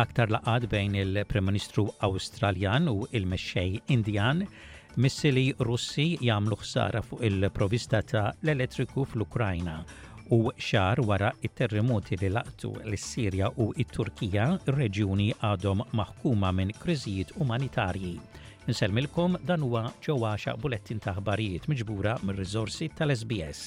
aktar 0.00 0.30
laqad 0.32 0.66
bejn 0.70 0.94
il-Prim 0.96 1.44
Ministru 1.44 1.86
Awstraljan 2.06 2.88
u 2.88 3.06
il-Mexxej 3.12 3.80
Indjan 3.94 4.46
missili 4.96 5.52
Russi 5.60 6.16
jagħmlu 6.20 6.56
ħsara 6.60 7.02
fuq 7.04 7.20
il-provista 7.28 8.00
ta' 8.04 8.26
l-elettriku 8.42 9.04
fl-Ukrajna 9.12 9.76
u 10.32 10.38
xar 10.56 11.00
wara 11.08 11.32
it-terremoti 11.44 12.16
li 12.20 12.28
laqtu 12.32 12.70
l-Sirja 12.86 13.48
u 13.60 13.72
it-Turkija, 13.76 14.46
reġjuni 14.76 15.30
għadhom 15.44 15.82
maħkuma 15.98 16.50
minn 16.56 16.72
kriżijiet 16.80 17.30
umanitarji. 17.44 18.14
Nselmilkom 18.68 19.32
dan 19.44 19.60
huwa 19.66 19.82
ġewwaxa 20.06 20.52
bulettin 20.62 21.02
ta' 21.02 21.16
ħbarijiet 21.18 21.64
miġbura 21.68 22.12
mir-riżorsi 22.22 22.86
tal-SBS. 22.96 23.62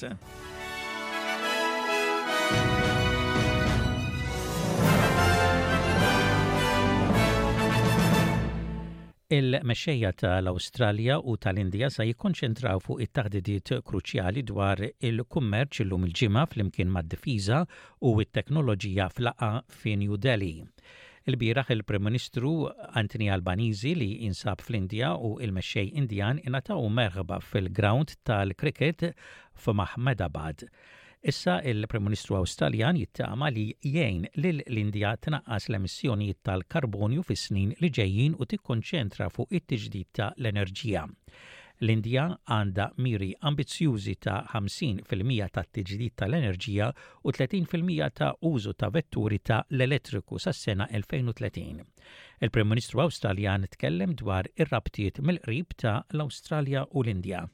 Il-mexxejja 9.36 10.10
tal-Awstralja 10.20 11.16
u 11.30 11.34
tal-Indija 11.44 11.90
sa 11.92 12.04
jikkonċentraw 12.08 12.78
fuq 12.84 13.02
it-taħdidiet 13.06 13.72
kruċjali 13.88 14.44
dwar 14.50 14.80
il-kummerċ 15.08 15.82
illum 15.84 16.06
il-ġimgħa 16.08 16.44
flimkien 16.54 16.88
mad-difiża 16.94 17.58
u 18.08 18.14
t-teknoloġija 18.22 19.10
fl 19.12 19.18
flaqa 19.20 19.50
fin 19.82 20.00
New 20.04 20.16
Delhi. 20.28 20.54
Il-biraħ 21.28 21.74
il-Prim 21.76 22.08
Ministru 22.08 22.54
Antoni 23.02 23.28
Albanizi 23.36 23.92
li 24.00 24.08
insab 24.30 24.64
fl-Indja 24.64 25.12
u 25.28 25.34
il-mexxej 25.44 25.92
Indjan 26.00 26.40
inataw 26.48 26.80
merħba 27.00 27.42
fil-ground 27.50 28.16
tal-kriket 28.30 29.10
f'Mahmedabad. 29.12 30.70
Issa 31.26 31.56
il-Prim 31.66 32.04
Ministru 32.06 32.36
Awstraljan 32.38 32.94
jittama 33.00 33.48
li 33.50 33.64
jgħin 33.88 34.26
l-Indija 34.44 35.10
tnaqqas 35.24 35.64
l-emissjonijiet 35.72 36.38
tal-karbonju 36.46 37.24
fis-snin 37.26 37.72
li 37.82 37.90
ġejjin 37.98 38.36
u 38.38 38.46
tikkonċentra 38.52 39.26
fuq 39.34 39.56
it-tiġdid 39.58 40.10
ta' 40.20 40.28
l-enerġija. 40.38 41.02
L-Indija 41.82 42.28
għandha 42.58 42.86
miri 43.08 43.32
ambizzjużi 43.50 44.14
ta' 44.28 44.36
50% 44.54 45.50
ta' 45.58 45.66
tiġdid 45.80 46.14
tal-enerġija 46.22 46.90
u 47.26 47.34
30% 47.42 48.10
ta' 48.22 48.30
użu 48.54 48.76
ta' 48.78 48.92
vetturi 49.00 49.42
ta' 49.50 49.58
l-elettriku 49.74 50.38
sas 50.46 50.62
sena 50.70 50.86
2030. 50.94 51.78
Il-Prim 52.38 52.70
Ministru 52.70 53.02
Awstraljan 53.08 53.66
tkellem 53.74 54.14
dwar 54.22 54.46
ir-rabtiet 54.54 55.18
mill-qrib 55.28 55.74
ta' 55.82 56.04
l-Awstralja 56.14 56.86
u 56.94 57.02
l-Indja. 57.02 57.48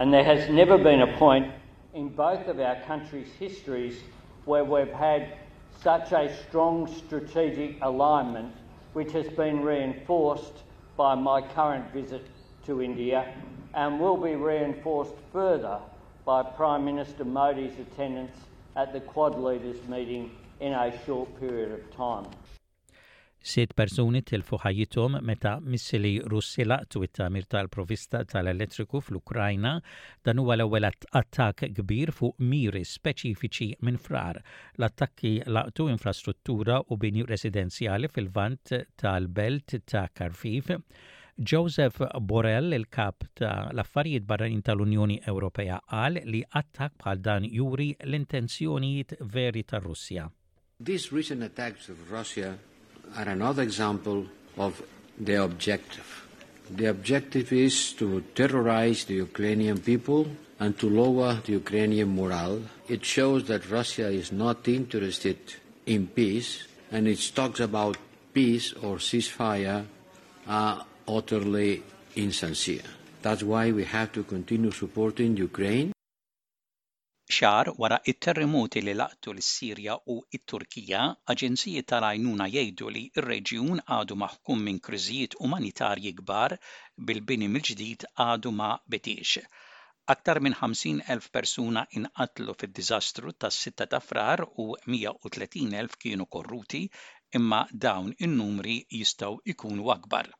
And 0.00 0.12
there 0.12 0.32
has 0.34 0.50
never 0.62 0.76
been 0.76 1.00
a 1.08 1.14
point 1.16 1.64
in 1.96 2.10
both 2.10 2.46
of 2.46 2.60
our 2.60 2.76
countries' 2.82 3.32
histories 3.38 3.98
where 4.44 4.64
we've 4.64 4.92
had 4.92 5.32
such 5.80 6.12
a 6.12 6.30
strong 6.46 6.86
strategic 6.86 7.76
alignment, 7.82 8.52
which 8.92 9.10
has 9.12 9.26
been 9.30 9.62
reinforced 9.62 10.62
by 10.98 11.14
my 11.14 11.40
current 11.40 11.90
visit 11.94 12.22
to 12.66 12.82
India 12.82 13.34
and 13.72 13.98
will 13.98 14.18
be 14.18 14.34
reinforced 14.36 15.14
further 15.32 15.78
by 16.26 16.42
Prime 16.42 16.84
Minister 16.84 17.24
Modi's 17.24 17.78
attendance 17.80 18.36
at 18.76 18.92
the 18.92 19.00
Quad 19.00 19.38
Leaders 19.38 19.78
meeting 19.88 20.30
in 20.60 20.72
a 20.74 20.92
short 21.06 21.34
period 21.40 21.72
of 21.72 21.96
time. 21.96 22.26
Sit 23.46 23.74
persuni 23.78 24.20
tilfu 24.26 24.56
ħajjithom 24.58 25.20
meta 25.30 25.50
missili 25.72 26.10
Russi 26.32 26.64
laqtu 26.66 27.02
it-tamir 27.06 27.44
tal-provista 27.54 28.24
tal-elettriku 28.32 28.98
fl-Ukrajna 29.06 29.70
dan 30.26 30.42
huwa 30.42 30.56
l-ewwel 30.56 30.88
attakk 30.90 31.68
kbir 31.76 32.10
fuq 32.16 32.42
miri 32.52 32.82
speċifiċi 32.94 33.68
minn 33.86 34.00
frar. 34.08 34.40
L-attakki 34.82 35.32
laqtu 35.58 35.86
infrastruttura 35.94 36.80
u 36.90 36.98
bini 37.04 37.22
residenzjali 37.30 38.10
fil-vant 38.16 38.74
tal-belt 38.98 39.78
ta' 39.92 40.08
Karfif. 40.16 40.74
Joseph 41.38 42.02
Borrell, 42.26 42.74
il-kap 42.80 43.30
ta' 43.38 43.54
l-affarijiet 43.72 44.26
barranin 44.26 44.66
tal-Unjoni 44.66 45.20
Ewropea, 45.22 45.78
qal 45.94 46.18
li 46.26 46.42
attakk 46.50 46.98
bħal 47.04 47.22
dan 47.28 47.46
juri 47.62 47.92
l-intenzjonijiet 48.10 49.20
veri 49.38 49.62
tar-Russja. 49.70 50.26
These 50.82 51.12
recent 51.12 51.44
attacks 51.50 51.88
of 51.88 52.10
Russia 52.10 52.56
are 53.16 53.28
another 53.28 53.62
example 53.62 54.26
of 54.58 54.82
their 55.18 55.42
objective. 55.42 56.26
The 56.70 56.86
objective 56.86 57.52
is 57.52 57.92
to 57.94 58.22
terrorize 58.34 59.04
the 59.04 59.14
Ukrainian 59.14 59.78
people 59.78 60.26
and 60.58 60.76
to 60.78 60.88
lower 60.90 61.40
the 61.44 61.52
Ukrainian 61.52 62.14
morale. 62.16 62.62
It 62.88 63.04
shows 63.04 63.44
that 63.44 63.70
Russia 63.70 64.08
is 64.08 64.32
not 64.32 64.66
interested 64.66 65.38
in 65.86 66.08
peace, 66.08 66.66
and 66.90 67.06
its 67.06 67.30
talks 67.30 67.60
about 67.60 67.96
peace 68.34 68.72
or 68.82 68.96
ceasefire 68.96 69.84
are 70.48 70.84
utterly 71.06 71.82
insincere. 72.16 72.88
That's 73.22 73.42
why 73.42 73.70
we 73.70 73.84
have 73.84 74.12
to 74.12 74.22
continue 74.24 74.70
supporting 74.70 75.36
Ukraine. 75.36 75.92
Xar 77.36 77.66
wara 77.82 77.96
t-terremoti 78.06 78.80
li 78.86 78.92
laqtu 79.00 79.30
lis-Sirja 79.38 79.94
u 80.12 80.14
t-Turkija, 80.34 81.00
aġenziji 81.32 81.82
tal-għajnuna 81.90 82.46
jgħidu 82.52 82.86
li 82.94 83.02
r-reġjun 83.22 83.82
għadu 83.96 84.16
maħkum 84.22 84.62
minn 84.68 84.78
kriżijiet 84.86 85.36
umanitarji 85.48 86.12
kbar 86.20 86.52
bil-bini 87.10 87.48
mill-ġdid 87.56 88.06
għadu 88.26 88.52
ma 88.60 88.70
betiex. 88.94 89.32
Aktar 90.14 90.40
minn 90.46 90.56
50.000 90.62 91.28
persuna 91.36 91.82
inqatlu 92.00 92.56
fid-diżastru 92.62 93.34
tas-6 93.44 93.88
ta' 93.96 94.02
frar 94.08 94.44
u 94.64 94.66
130.000 94.98 96.00
kienu 96.06 96.28
korruti 96.38 96.82
imma 97.42 97.60
dawn 97.86 98.16
in-numri 98.28 98.78
jistgħu 99.02 99.34
jkunu 99.54 99.92
akbar. 99.98 100.32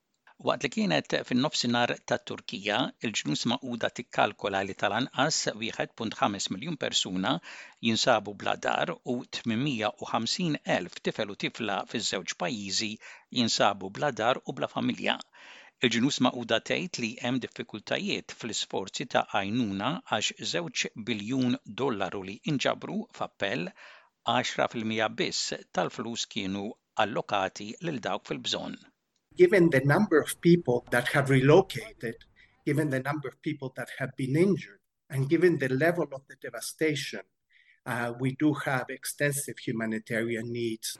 Waqt 0.47 0.65
li 0.65 0.69
kienet 0.75 1.15
fin-nofsinhar 1.29 1.91
tat-Turkija, 2.11 2.79
il-ġnus 3.09 3.45
maquda 3.53 3.89
tikkalkola 3.99 4.59
li 4.71 4.75
tal-anqas 4.83 5.39
1.5 5.53 6.51
miljun 6.57 6.77
persuna 6.83 7.31
jinsabu 7.89 8.33
bla 8.43 8.55
dar 8.67 8.91
u 9.13 9.15
850 9.31 10.59
elf 10.77 10.99
tifel 11.09 11.33
u 11.35 11.37
tifla 11.45 11.77
fi 11.93 12.03
żewġ 12.11 12.37
pajjiżi 12.43 12.91
jinsabu 13.39 13.91
bla 14.01 14.11
dar 14.21 14.37
u 14.49 14.57
bla 14.59 14.69
familja. 14.75 15.17
Il-ġnus 15.83 16.21
maquda 16.29 16.61
tgħid 16.69 17.01
li 17.05 17.11
hemm 17.23 17.41
diffikultajiet 17.47 18.37
fl-isforzi 18.43 19.09
ta' 19.17 19.25
għajnuna 19.39 19.91
għax 20.19 20.39
żewġ 20.55 20.85
biljun 21.13 21.57
dollaru 21.83 22.21
li 22.29 22.37
inġabru 22.55 22.99
f'appell 23.21 23.73
10% 24.37 25.17
biss 25.23 25.59
tal-flus 25.73 26.29
kienu 26.37 26.67
allokati 27.07 27.71
lil 27.89 28.05
dawk 28.11 28.29
fil-bżonn 28.33 28.83
given 29.37 29.71
the 29.71 29.81
number 29.95 30.19
of 30.21 30.41
people 30.41 30.85
that 30.91 31.07
have 31.15 31.27
relocated, 31.31 32.15
given 32.65 32.89
the 32.91 33.01
number 33.09 33.29
of 33.29 33.41
people 33.43 33.73
that 33.79 33.89
have 33.99 34.13
been 34.17 34.35
injured, 34.37 34.81
and 35.11 35.29
given 35.29 35.59
the 35.59 35.69
level 35.69 36.07
of 36.13 36.23
the 36.29 36.37
devastation, 36.47 37.21
uh, 37.87 38.13
we 38.19 38.35
do 38.37 38.55
have 38.69 38.87
extensive 38.89 39.59
humanitarian 39.67 40.47
needs. 40.61 40.99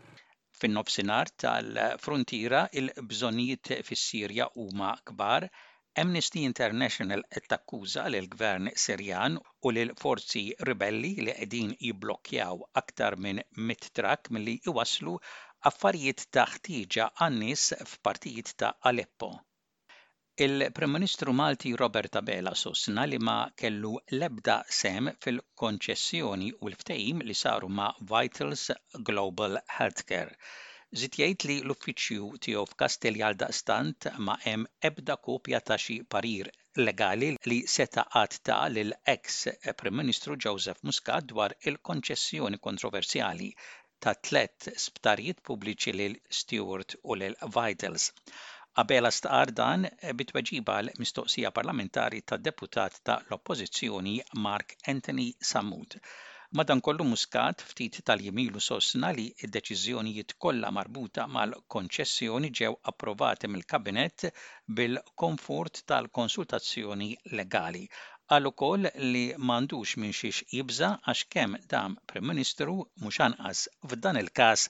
Fin-nofsinhar 0.63 1.27
tal-frontiera 1.45 2.61
il-bżonijiet 2.73 3.75
fis-Sirja 3.87 4.47
huma 4.57 4.91
kbar. 5.11 5.49
Amnesty 6.03 6.45
International 6.49 7.23
qed 7.35 7.47
takkuża 7.51 8.03
lil 8.13 8.27
gvern 8.35 8.69
Sirjan 8.83 9.37
u 9.65 9.71
lil 9.73 9.95
forzi 10.01 10.43
ribelli 10.69 11.13
li 11.25 11.33
qegħdin 11.39 11.71
jibblokkjaw 11.89 12.57
aktar 12.81 13.17
minn 13.27 13.41
mit 13.71 13.87
trak 13.97 14.29
milli 14.37 14.57
iwaslu 14.69 15.17
affarijiet 15.69 16.21
ta' 16.37 16.45
ħtieġa 16.51 17.05
għan-nies 17.25 17.63
f'partijiet 17.93 18.51
ta' 18.63 18.69
Aleppo. 18.91 19.29
Il-Prim 20.47 20.93
Ministru 20.97 21.35
Malti 21.41 21.73
Robert 21.81 22.19
Abela 22.21 22.53
sostna 22.61 23.07
li 23.11 23.19
ma 23.29 23.35
kellu 23.63 23.91
lebda 24.21 24.57
sem 24.81 25.09
fil-konċessjoni 25.27 26.53
u 26.61 26.71
l 26.71 26.79
ftejim 26.83 27.25
li 27.29 27.35
saru 27.43 27.71
ma' 27.81 27.89
Vitals 28.13 28.65
Global 29.11 29.59
Healthcare. 29.79 30.39
Zit 31.03 31.19
jgħid 31.19 31.47
li 31.51 31.57
l-uffiċċju 31.65 32.29
tiegħu 32.47 32.63
f'Kasteljal 32.73 33.39
daqstant 33.43 34.09
ma 34.29 34.37
hemm 34.47 34.69
ebda 34.91 35.17
kopja 35.29 35.59
ta' 35.71 35.81
xi 35.87 35.97
parir 36.17 36.53
legali 36.89 37.33
li 37.53 37.63
seta 37.77 38.07
għad 38.23 38.39
ta' 38.51 38.63
l-ex 38.71 39.41
Prim 39.83 39.99
Ministru 40.05 40.39
Joseph 40.47 40.87
Muscat 40.91 41.27
dwar 41.35 41.57
il-konċessjoni 41.73 42.63
kontroversjali 42.69 43.51
ta' 44.07 44.21
tlet 44.27 44.67
sptarijiet 44.85 45.39
pubbliċi 45.49 45.93
lil 45.99 46.13
Stewart 46.41 46.93
u 47.11 47.15
lil 47.23 47.33
Vitals. 47.57 48.05
Abela 48.83 49.11
stqar 49.17 49.51
dan 49.61 49.87
bitweġiba 50.21 50.77
l-mistoqsija 50.85 51.51
parlamentari 51.57 52.21
ta' 52.23 52.39
deputat 52.49 53.01
ta' 53.09 53.17
l-oppożizzjoni 53.25 54.13
Mark 54.47 54.77
Anthony 54.95 55.27
Samud. 55.51 55.99
Madankollu 56.61 57.09
muskat 57.11 57.65
ftit 57.73 57.99
tal-jemilu 58.07 58.63
sostna 58.69 59.11
li 59.19 59.25
id-deċiżjonijiet 59.45 60.37
kollha 60.45 60.71
marbuta 60.79 61.27
mal-konċessjoni 61.39 62.53
ġew 62.61 62.77
approvati 62.93 63.51
mill-Kabinet 63.57 64.29
bil-komfort 64.81 65.83
tal-konsultazzjoni 65.93 67.11
legali 67.41 67.83
Għal 68.35 68.47
ukoll 68.49 68.87
li 69.15 69.21
m'għandux 69.39 69.91
minn 70.03 70.15
xiex 70.21 70.39
jibża 70.57 70.87
għax 71.13 71.27
kemm 71.35 71.59
dam 71.73 71.93
Prim 72.11 72.25
Ministru 72.31 72.73
mhux 73.03 73.21
anqas 73.27 73.61
f'dan 73.93 74.19
il-każ 74.23 74.65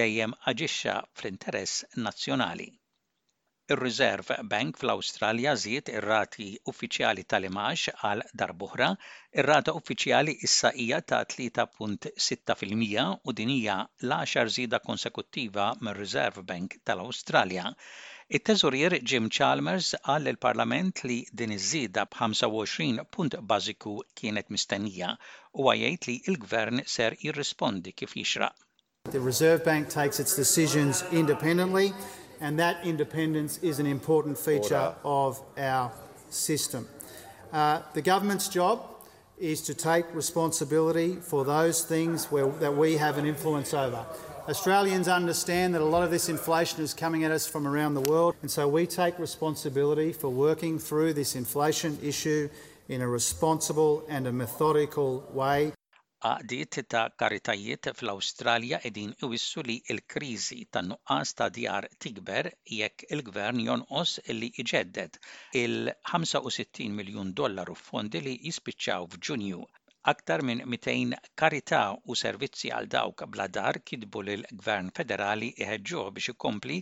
dejjem 0.00 0.34
aġixxa 0.52 0.96
fl-interess 1.18 1.78
nazzjonali. 2.08 2.66
Ir-Reserve 3.72 4.36
Bank 4.52 4.82
fl-Awstralja 4.82 5.56
żied 5.64 5.88
ir-rati 5.94 6.50
uffiċjali 6.72 7.24
tal-imax 7.32 7.88
għal 8.02 8.26
darbuħra, 8.44 8.90
ir-rata 9.40 9.74
uffiċjali 9.80 10.36
issa 10.48 10.74
hija 10.76 10.98
ta' 11.12 11.22
3.6% 11.38 13.04
u 13.24 13.36
din 13.40 13.54
hija 13.56 13.78
l-10 14.10 14.52
żieda 14.58 14.82
konsekuttiva 14.92 15.72
mir-Reserve 15.88 16.44
Bank 16.52 16.76
tal-Awstralja. 16.84 17.70
It-teżurier 18.30 18.94
Jim 19.10 19.26
Chalmers 19.28 19.88
għall 20.06 20.30
il-Parlament 20.30 21.00
li 21.02 21.16
din 21.34 21.50
iż-żieda 21.50 22.04
b'25 22.12 23.00
punt 23.10 23.34
bażiku 23.52 23.94
kienet 24.20 24.52
mistennija 24.54 25.08
u 25.58 25.64
għajajt 25.72 26.06
li 26.06 26.14
il-Gvern 26.30 26.84
ser 26.86 27.16
jirrispondi 27.24 27.90
kif 27.92 28.14
jixraq. 28.14 28.54
The 29.10 29.18
Reserve 29.18 29.64
Bank 29.64 29.88
takes 29.88 30.20
its 30.20 30.36
decisions 30.36 31.02
independently 31.10 31.90
and 32.40 32.56
that 32.60 32.86
independence 32.86 33.58
is 33.64 33.80
an 33.80 33.86
important 33.96 34.38
feature 34.38 34.94
of 35.02 35.42
our 35.58 35.90
system. 36.28 36.86
Uh, 37.52 37.82
the 37.94 38.02
government's 38.12 38.48
job 38.48 38.78
is 39.38 39.60
to 39.62 39.74
take 39.74 40.06
responsibility 40.14 41.16
for 41.16 41.44
those 41.44 41.82
things 41.82 42.30
where, 42.30 42.46
that 42.60 42.76
we 42.76 42.92
have 42.96 43.18
an 43.18 43.26
influence 43.26 43.74
over. 43.74 44.04
Australians 44.50 45.06
understand 45.06 45.74
that 45.74 45.80
a 45.80 45.84
lot 45.94 46.02
of 46.02 46.10
this 46.10 46.28
inflation 46.28 46.80
is 46.82 46.92
coming 46.92 47.22
at 47.22 47.30
us 47.30 47.46
from 47.46 47.68
around 47.68 47.94
the 47.94 48.00
world, 48.12 48.34
and 48.42 48.50
so 48.50 48.66
we 48.66 48.84
take 48.84 49.16
responsibility 49.20 50.12
for 50.12 50.28
working 50.28 50.76
through 50.76 51.12
this 51.12 51.36
inflation 51.36 51.96
issue 52.02 52.50
in 52.88 53.00
a 53.00 53.06
responsible 53.06 54.04
and 54.14 54.26
a 54.26 54.32
methodical 54.42 55.10
way. 55.40 55.70
Għaqdiet 56.30 56.78
ta' 56.94 57.04
karitajiet 57.22 57.92
fl 57.94 58.10
australja 58.16 58.82
edin 58.90 59.14
iwissu 59.28 59.62
li 59.70 59.76
il-krizi 59.94 60.58
ta' 60.74 60.82
nuqqas 60.88 61.34
ta' 61.38 61.48
djar 61.60 61.86
tikber 62.06 62.50
jekk 62.80 63.06
il-gvern 63.16 63.62
jonqos 63.68 64.16
li 64.42 64.50
iġeddet 64.64 65.20
il-65 65.62 66.90
miljon 66.98 67.30
dollaru 67.42 67.78
fondi 67.88 68.26
li 68.26 68.34
jispiċċaw 68.50 69.06
f'Ġunju 69.14 69.62
Aktar 70.08 70.40
minn 70.40 70.60
200 70.64 71.16
karità 71.36 71.78
u 72.08 72.14
servizzi 72.18 72.70
għal 72.76 72.86
dawk 72.92 73.22
bla 73.32 73.44
dar 73.56 73.78
kitbu 73.90 74.20
lil 74.28 74.42
gvern 74.62 74.86
federali 74.98 75.48
iħeġġuh 75.64 76.06
biex 76.18 76.32
ikompli 76.32 76.76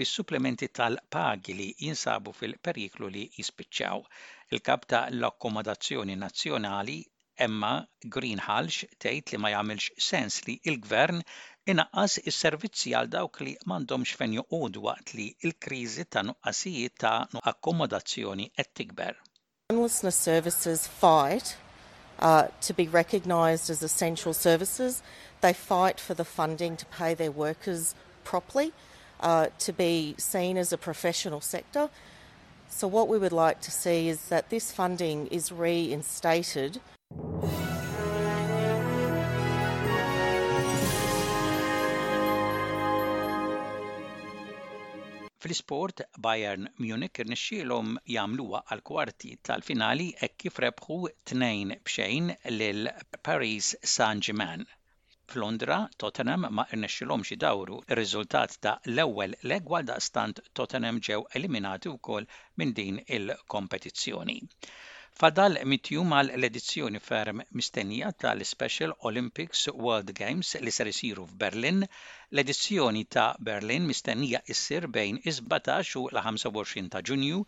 bis-supplementi 0.00 0.68
tal-pagi 0.78 1.56
li 1.58 1.66
jinsabu 1.86 2.32
fil-periklu 2.38 3.10
li 3.16 3.24
jispiċċaw. 3.36 4.06
Il-kap 4.56 4.86
ta' 4.92 5.00
l-akkomodazzjoni 5.12 6.16
nazzjonali 6.22 6.94
Emma 7.48 7.74
Greenhalsh 8.16 8.86
tgħid 9.04 9.34
li 9.36 9.40
ma 9.44 9.50
jagħmilx 9.52 9.92
sens 10.06 10.38
li 10.48 10.54
il-gvern 10.72 11.20
inaqqas 11.74 12.16
is-servizzi 12.32 12.94
għal 13.02 13.10
dawk 13.18 13.42
li 13.44 13.52
m'għandhomx 13.66 14.16
fejn 14.22 14.38
joqogħdu 14.38 14.86
waqt 14.88 15.12
li 15.20 15.26
l-kriżi 15.50 16.08
ta' 16.16 16.24
nuqqasijiet 16.30 16.96
ta' 17.04 17.16
akkomodazzjoni 17.52 18.48
qed 18.54 18.72
tikber. 18.80 19.20
Homelessness 19.68 20.24
services 20.30 20.88
fight 21.02 21.52
uh, 22.22 22.46
to 22.60 22.72
be 22.72 22.86
recognised 22.86 23.68
as 23.68 23.82
essential 23.82 24.32
services. 24.32 25.02
They 25.42 25.52
fight 25.52 25.98
for 25.98 26.14
the 26.14 26.24
funding 26.24 26.76
to 26.76 26.86
pay 26.86 27.14
their 27.14 27.32
workers 27.32 27.96
properly, 28.22 28.72
uh, 29.20 29.48
to 29.58 29.72
be 29.72 30.14
seen 30.18 30.56
as 30.56 30.72
a 30.72 30.78
professional 30.78 31.40
sector. 31.40 31.90
So, 32.68 32.86
what 32.86 33.08
we 33.08 33.18
would 33.18 33.32
like 33.32 33.60
to 33.62 33.70
see 33.72 34.08
is 34.08 34.28
that 34.28 34.50
this 34.50 34.70
funding 34.70 35.26
is 35.26 35.50
reinstated. 35.50 36.80
Fl-isport 45.42 46.00
Bayern 46.24 46.64
Munich 46.84 47.18
irnexxielhom 47.22 47.86
jagħmluha 48.16 48.58
għal 48.74 48.82
kwarti 48.90 49.30
tal-finali 49.48 50.04
hekk 50.20 50.36
kif 50.42 50.60
rebħu 50.64 50.98
tnejn 51.30 51.72
b'xejn 51.88 52.28
lil 52.58 52.90
Paris 53.28 53.70
Saint-Germain. 53.94 54.62
F'Londra, 55.32 55.80
Tottenham 56.04 56.46
ma 56.60 56.64
irnexxilhom 56.76 57.26
xi 57.30 57.38
dawru 57.46 57.78
ir-riżultat 57.90 58.54
ta' 58.68 58.76
l-ewwel 58.92 59.34
leg 59.54 59.72
għal 59.80 59.88
daqstant 59.90 60.44
Tottenham 60.60 61.02
ġew 61.10 61.18
eliminati 61.42 61.90
wkoll 61.96 62.30
minn 62.62 62.78
din 62.78 63.02
il-kompetizzjoni. 63.18 64.38
Fadal 65.20 65.56
mitju 65.70 66.02
mal 66.10 66.30
l-edizzjoni 66.36 67.00
ferm 67.06 67.40
mistennija 67.60 68.12
tal-Special 68.22 68.94
Olympics 69.10 69.64
World 69.86 70.12
Games 70.20 70.52
li 70.68 70.72
ser 70.76 70.90
isiru 70.92 71.26
f'Berlin. 71.32 71.82
L-edizzjoni 72.36 73.02
ta' 73.16 73.26
Berlin 73.50 73.84
mistennija 73.92 74.40
issir 74.56 74.86
bejn 74.96 75.20
is-17 75.32 75.92
u 76.02 76.06
l-25 76.14 76.90
ta' 76.96 77.04
Ġunju 77.10 77.42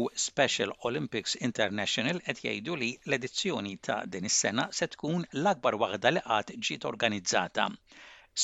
Special 0.28 0.76
Olympics 0.90 1.38
International 1.50 2.22
qed 2.28 2.42
jgħidu 2.44 2.80
li 2.84 2.90
l-edizzjoni 3.06 3.74
ta' 3.88 4.00
din 4.16 4.28
is-sena 4.32 4.68
se 4.80 4.90
tkun 4.96 5.24
l-akbar 5.42 5.80
waħda 5.84 6.14
li 6.18 6.24
qatt 6.32 6.58
ġiet 6.68 6.90
organizzata. 6.92 7.72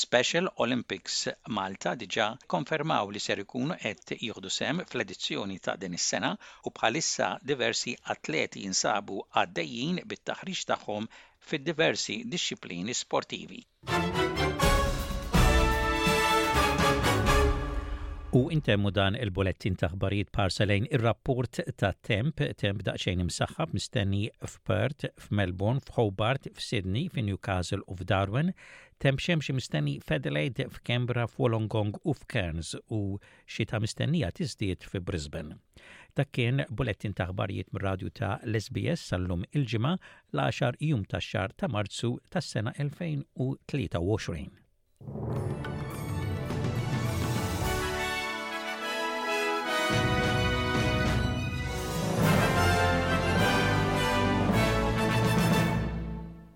Special 0.00 0.46
Olympics 0.64 1.16
Malta 1.56 1.90
diġa 2.02 2.28
konfermaw 2.54 3.10
li 3.16 3.20
ser 3.24 3.42
ikunu 3.42 3.76
qed 3.82 4.14
jieħdu 4.14 4.52
sem 4.56 4.80
fl-edizzjoni 4.84 5.58
ta' 5.66 5.74
din 5.82 5.98
is-sena 6.00 6.30
u 6.70 6.72
bħalissa 6.78 7.28
diversi 7.52 7.94
atleti 8.16 8.64
jinsabu 8.64 9.20
għaddejjin 9.42 10.00
bit-taħriġ 10.14 10.64
tagħhom 10.72 11.10
fid-diversi 11.52 12.18
disċiplini 12.36 12.96
sportivi. 13.04 13.64
U 18.32 18.49
intemmu 18.55 18.88
dan 18.96 19.12
il-bulettin 19.20 19.75
taħbarijiet 19.76 20.31
parsalejn 20.32 20.87
ir-rapport 20.96 21.52
ta' 21.76 21.90
temp, 22.08 22.40
temp 22.56 22.81
daqxejn 22.87 23.20
imsaxħab 23.26 23.75
mistenni 23.76 24.23
f'Perth, 24.49 25.05
f'Melbourne, 25.20 25.81
f'Hobart, 25.84 26.49
f'Sydney, 26.56 27.11
f'Newcastle 27.12 27.84
u 27.84 27.93
f'Darwin, 27.99 28.49
temp 29.05 29.20
xemxi 29.20 29.52
mistenni 29.52 29.99
f'Adelaide, 30.00 30.64
f'Kembra, 30.73 31.26
f'Wolongong 31.29 31.93
u 32.08 32.11
f'Kerns 32.23 32.70
u 32.88 33.02
xita 33.44 33.76
mistennija 33.84 34.32
tiżdiet 34.32 34.88
f'Brisbane. 34.88 35.61
Dak 36.17 36.32
kien 36.32 36.64
bulettin 36.73 37.12
taħbarijiet 37.20 37.69
mir-radju 37.76 38.08
ta' 38.17 38.38
LSBS 38.49 39.11
sallum 39.12 39.45
sal-lum 39.45 39.56
il-ġimgħa 39.61 39.92
l-10 40.33 40.80
jum 40.88 41.04
tax-xar 41.04 41.52
ta' 41.61 41.68
Marzu 41.68 42.14
tas-sena 42.33 42.73
2023. 42.80 45.51